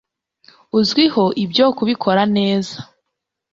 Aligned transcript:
azwiho 0.79 1.23
ibyo 1.43 1.65
kubikora 1.77 2.21
neza 2.35 2.75